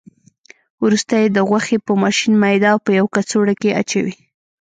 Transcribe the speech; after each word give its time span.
وروسته 0.83 1.13
یې 1.21 1.27
د 1.31 1.37
غوښې 1.47 1.77
په 1.85 1.93
ماشین 2.03 2.33
میده 2.41 2.67
او 2.73 2.79
په 2.85 2.91
یوه 2.97 3.09
کڅوړه 3.15 3.53
کې 3.61 3.75
اچوي. 3.81 4.15